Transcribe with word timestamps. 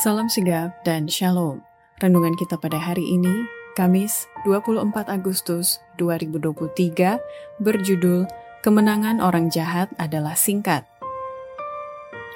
Salam 0.00 0.32
sigap 0.32 0.80
dan 0.80 1.04
shalom. 1.12 1.60
Renungan 2.00 2.32
kita 2.32 2.56
pada 2.56 2.80
hari 2.80 3.04
ini, 3.04 3.44
Kamis 3.76 4.24
24 4.48 4.88
Agustus 5.12 5.76
2023, 6.00 7.20
berjudul 7.60 8.24
Kemenangan 8.64 9.20
Orang 9.20 9.52
Jahat 9.52 9.92
adalah 10.00 10.32
Singkat. 10.32 10.88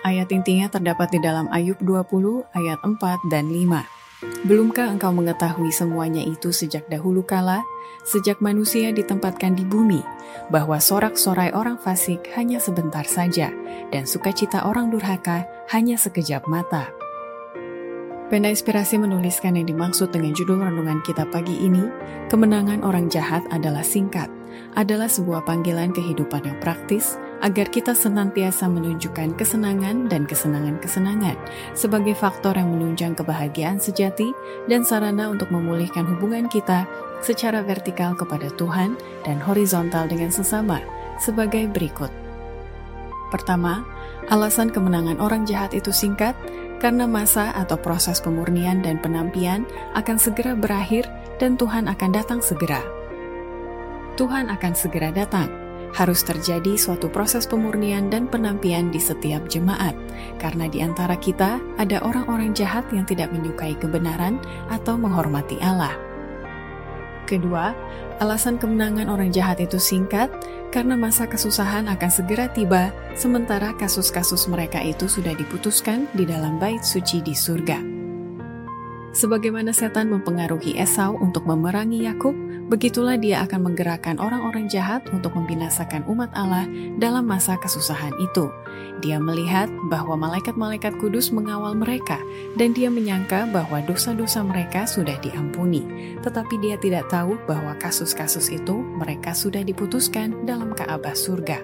Ayat 0.05 0.29
intinya 0.29 0.69
terdapat 0.69 1.09
di 1.17 1.25
dalam 1.25 1.49
Ayub 1.49 1.81
20 1.81 2.45
ayat 2.53 2.85
4 2.85 3.33
dan 3.33 3.49
5. 3.49 4.45
Belumkah 4.45 4.93
engkau 4.93 5.17
mengetahui 5.17 5.73
semuanya 5.73 6.21
itu 6.21 6.53
sejak 6.53 6.85
dahulu 6.93 7.25
kala, 7.25 7.65
sejak 8.05 8.45
manusia 8.45 8.93
ditempatkan 8.93 9.57
di 9.57 9.65
bumi, 9.65 10.05
bahwa 10.53 10.77
sorak-sorai 10.77 11.57
orang 11.57 11.81
fasik 11.81 12.29
hanya 12.37 12.61
sebentar 12.61 13.09
saja, 13.09 13.49
dan 13.89 14.05
sukacita 14.05 14.69
orang 14.69 14.93
durhaka 14.93 15.49
hanya 15.73 15.97
sekejap 15.97 16.45
mata. 16.45 17.04
Penda 18.25 18.49
Inspirasi 18.49 18.97
menuliskan 18.97 19.53
yang 19.53 19.69
dimaksud 19.69 20.09
dengan 20.09 20.33
judul 20.33 20.65
renungan 20.65 21.05
kita 21.05 21.29
pagi 21.29 21.61
ini, 21.61 21.85
kemenangan 22.33 22.81
orang 22.81 23.13
jahat 23.13 23.45
adalah 23.53 23.85
singkat, 23.85 24.33
adalah 24.81 25.13
sebuah 25.13 25.45
panggilan 25.45 25.93
kehidupan 25.93 26.49
yang 26.49 26.57
praktis 26.57 27.21
agar 27.45 27.69
kita 27.69 27.93
senantiasa 27.93 28.65
menunjukkan 28.65 29.37
kesenangan 29.37 30.09
dan 30.09 30.25
kesenangan-kesenangan 30.25 31.37
sebagai 31.77 32.17
faktor 32.17 32.57
yang 32.57 32.73
menunjang 32.73 33.13
kebahagiaan 33.13 33.77
sejati 33.77 34.33
dan 34.73 34.89
sarana 34.89 35.29
untuk 35.29 35.53
memulihkan 35.53 36.09
hubungan 36.09 36.49
kita 36.49 36.89
secara 37.21 37.61
vertikal 37.61 38.17
kepada 38.17 38.49
Tuhan 38.57 38.97
dan 39.29 39.37
horizontal 39.37 40.09
dengan 40.09 40.33
sesama 40.33 40.81
sebagai 41.21 41.69
berikut. 41.69 42.09
Pertama, 43.29 43.85
alasan 44.33 44.73
kemenangan 44.73 45.21
orang 45.21 45.45
jahat 45.45 45.77
itu 45.77 45.93
singkat 45.93 46.33
karena 46.83 47.05
masa 47.09 47.55
atau 47.55 47.79
proses 47.79 48.19
pemurnian 48.23 48.81
dan 48.85 49.01
penampian 49.03 49.67
akan 49.99 50.17
segera 50.17 50.55
berakhir 50.57 51.09
dan 51.39 51.59
Tuhan 51.59 51.91
akan 51.91 52.11
datang 52.15 52.41
segera. 52.41 52.81
Tuhan 54.15 54.51
akan 54.51 54.73
segera 54.79 55.11
datang. 55.11 55.51
Harus 55.95 56.27
terjadi 56.27 56.75
suatu 56.75 57.07
proses 57.07 57.47
pemurnian 57.47 58.11
dan 58.11 58.27
penampian 58.27 58.91
di 58.91 58.99
setiap 58.99 59.47
jemaat, 59.47 59.95
karena 60.43 60.67
di 60.67 60.83
antara 60.83 61.15
kita 61.15 61.63
ada 61.79 62.03
orang-orang 62.03 62.51
jahat 62.51 62.83
yang 62.91 63.07
tidak 63.07 63.31
menyukai 63.31 63.79
kebenaran 63.79 64.43
atau 64.75 64.99
menghormati 64.99 65.55
Allah. 65.63 65.95
Kedua, 67.25 67.73
alasan 68.21 68.61
kemenangan 68.61 69.09
orang 69.09 69.33
jahat 69.33 69.57
itu 69.57 69.81
singkat 69.81 70.29
karena 70.69 70.93
masa 70.93 71.25
kesusahan 71.25 71.89
akan 71.89 72.11
segera 72.13 72.53
tiba, 72.53 72.93
sementara 73.17 73.73
kasus-kasus 73.81 74.45
mereka 74.51 74.83
itu 74.85 75.09
sudah 75.09 75.33
diputuskan 75.33 76.05
di 76.13 76.29
dalam 76.29 76.61
bait 76.61 76.85
suci 76.85 77.25
di 77.25 77.33
surga. 77.33 77.81
Sebagaimana 79.15 79.71
setan 79.71 80.11
mempengaruhi 80.11 80.75
Esau 80.75 81.15
untuk 81.23 81.47
memerangi 81.47 82.03
Yakub, 82.03 82.35
begitulah 82.73 83.21
dia 83.21 83.45
akan 83.45 83.71
menggerakkan 83.73 84.17
orang-orang 84.17 84.67
jahat 84.71 85.05
untuk 85.13 85.37
membinasakan 85.37 86.05
umat 86.09 86.33
Allah 86.33 86.65
dalam 86.97 87.29
masa 87.29 87.61
kesusahan 87.61 88.15
itu. 88.21 88.49
Dia 89.03 89.21
melihat 89.21 89.69
bahwa 89.91 90.17
malaikat-malaikat 90.17 90.97
kudus 91.03 91.29
mengawal 91.35 91.77
mereka, 91.77 92.17
dan 92.57 92.73
dia 92.73 92.89
menyangka 92.89 93.45
bahwa 93.51 93.83
dosa-dosa 93.85 94.41
mereka 94.47 94.89
sudah 94.89 95.19
diampuni. 95.21 95.85
Tetapi 96.23 96.55
dia 96.63 96.81
tidak 96.81 97.11
tahu 97.11 97.37
bahwa 97.45 97.77
kasus-kasus 97.77 98.49
itu 98.49 98.81
mereka 98.97 99.35
sudah 99.35 99.61
diputuskan 99.61 100.47
dalam 100.49 100.73
Ka'bah 100.73 101.13
surga. 101.13 101.61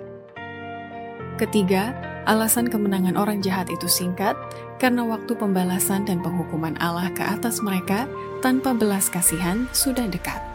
Ketiga, 1.41 1.97
alasan 2.29 2.69
kemenangan 2.69 3.17
orang 3.17 3.41
jahat 3.41 3.73
itu 3.73 3.89
singkat 3.89 4.37
karena 4.77 5.01
waktu 5.09 5.33
pembalasan 5.33 6.05
dan 6.05 6.21
penghukuman 6.21 6.77
Allah 6.77 7.09
ke 7.17 7.25
atas 7.25 7.65
mereka 7.65 8.05
tanpa 8.45 8.77
belas 8.77 9.09
kasihan 9.09 9.65
sudah 9.73 10.05
dekat. 10.05 10.50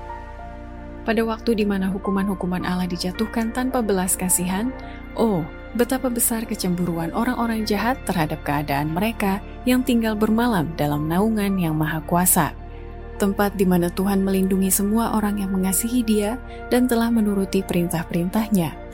Pada 1.06 1.22
waktu 1.22 1.54
di 1.54 1.66
mana 1.70 1.86
hukuman-hukuman 1.94 2.66
Allah 2.66 2.90
dijatuhkan 2.90 3.54
tanpa 3.54 3.86
belas 3.86 4.18
kasihan, 4.18 4.74
oh, 5.14 5.46
betapa 5.78 6.10
besar 6.10 6.50
kecemburuan 6.50 7.14
orang-orang 7.14 7.62
jahat 7.62 8.02
terhadap 8.10 8.42
keadaan 8.42 8.90
mereka 8.90 9.38
yang 9.70 9.86
tinggal 9.86 10.18
bermalam 10.18 10.66
dalam 10.74 11.06
naungan 11.06 11.62
yang 11.62 11.78
maha 11.78 12.02
kuasa. 12.10 12.58
Tempat 13.22 13.54
di 13.54 13.70
mana 13.70 13.94
Tuhan 13.94 14.26
melindungi 14.26 14.74
semua 14.74 15.14
orang 15.14 15.40
yang 15.40 15.54
mengasihi 15.54 16.02
dia 16.04 16.42
dan 16.68 16.90
telah 16.90 17.14
menuruti 17.14 17.62
perintah-perintahnya 17.64 18.85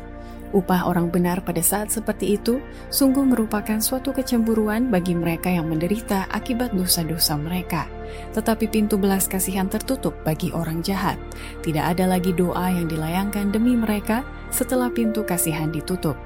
Upah 0.52 0.84
orang 0.84 1.08
benar 1.08 1.40
pada 1.48 1.64
saat 1.64 1.96
seperti 1.96 2.36
itu 2.36 2.60
sungguh 2.92 3.24
merupakan 3.24 3.80
suatu 3.80 4.12
kecemburuan 4.12 4.92
bagi 4.92 5.16
mereka 5.16 5.48
yang 5.48 5.72
menderita 5.72 6.28
akibat 6.28 6.76
dosa-dosa 6.76 7.40
mereka. 7.40 7.88
Tetapi 8.36 8.68
pintu 8.68 9.00
belas 9.00 9.32
kasihan 9.32 9.72
tertutup 9.72 10.12
bagi 10.28 10.52
orang 10.52 10.84
jahat. 10.84 11.16
Tidak 11.64 11.96
ada 11.96 12.04
lagi 12.04 12.36
doa 12.36 12.68
yang 12.68 12.92
dilayangkan 12.92 13.56
demi 13.56 13.80
mereka 13.80 14.28
setelah 14.52 14.92
pintu 14.92 15.24
kasihan 15.24 15.72
ditutup. 15.72 16.20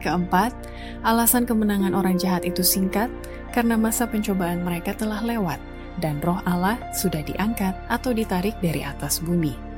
Keempat, 0.00 0.56
alasan 1.04 1.44
kemenangan 1.44 1.92
orang 1.92 2.16
jahat 2.16 2.48
itu 2.48 2.64
singkat 2.64 3.12
karena 3.52 3.76
masa 3.76 4.08
pencobaan 4.08 4.64
mereka 4.64 4.96
telah 4.96 5.20
lewat 5.20 5.60
dan 6.00 6.16
roh 6.24 6.40
Allah 6.48 6.80
sudah 6.96 7.20
diangkat 7.20 7.76
atau 7.92 8.16
ditarik 8.16 8.56
dari 8.64 8.80
atas 8.80 9.20
bumi 9.20 9.71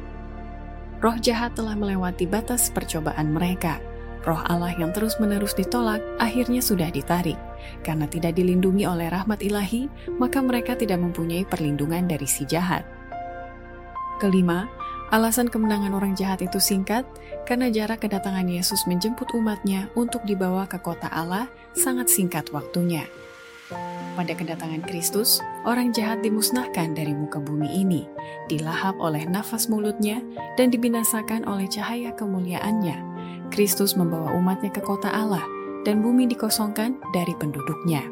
roh 1.05 1.21
jahat 1.21 1.53
telah 1.53 1.77
melewati 1.77 2.25
batas 2.25 2.73
percobaan 2.73 3.37
mereka. 3.37 3.77
Roh 4.25 4.41
Allah 4.49 4.73
yang 4.81 4.89
terus-menerus 4.97 5.53
ditolak 5.53 6.01
akhirnya 6.17 6.65
sudah 6.65 6.89
ditarik. 6.89 7.37
Karena 7.85 8.09
tidak 8.09 8.41
dilindungi 8.41 8.89
oleh 8.89 9.13
rahmat 9.13 9.45
ilahi, 9.45 9.85
maka 10.17 10.41
mereka 10.41 10.73
tidak 10.73 11.05
mempunyai 11.05 11.45
perlindungan 11.45 12.09
dari 12.09 12.25
si 12.25 12.49
jahat. 12.49 12.89
Kelima, 14.17 14.65
alasan 15.13 15.53
kemenangan 15.53 15.93
orang 15.93 16.17
jahat 16.17 16.41
itu 16.41 16.57
singkat 16.57 17.05
karena 17.45 17.69
jarak 17.69 18.01
kedatangan 18.01 18.49
Yesus 18.49 18.89
menjemput 18.89 19.29
umatnya 19.37 19.93
untuk 19.93 20.25
dibawa 20.25 20.65
ke 20.65 20.81
kota 20.81 21.13
Allah 21.13 21.53
sangat 21.77 22.09
singkat 22.09 22.49
waktunya. 22.49 23.05
Pada 24.15 24.33
kedatangan 24.37 24.85
Kristus, 24.85 25.41
orang 25.65 25.91
jahat 25.91 26.21
dimusnahkan 26.21 26.93
dari 26.93 27.17
muka 27.17 27.41
bumi 27.41 27.81
ini, 27.81 28.05
dilahap 28.47 28.95
oleh 29.01 29.25
nafas 29.25 29.73
mulutnya, 29.73 30.21
dan 30.61 30.69
dibinasakan 30.69 31.49
oleh 31.49 31.65
cahaya 31.67 32.13
kemuliaannya. 32.13 32.97
Kristus 33.49 33.97
membawa 33.97 34.37
umatnya 34.37 34.69
ke 34.69 34.85
kota 34.85 35.09
Allah, 35.09 35.43
dan 35.85 36.05
bumi 36.05 36.29
dikosongkan 36.29 37.01
dari 37.13 37.33
penduduknya. 37.37 38.05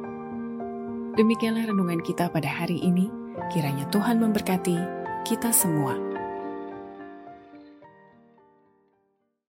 Demikianlah 1.17 1.69
renungan 1.69 2.01
kita 2.01 2.33
pada 2.33 2.49
hari 2.49 2.81
ini. 2.81 3.13
Kiranya 3.53 3.85
Tuhan 3.93 4.21
memberkati 4.21 4.77
kita 5.29 5.53
semua. 5.53 6.12